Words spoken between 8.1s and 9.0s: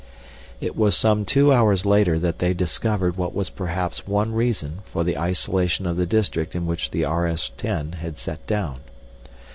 set down.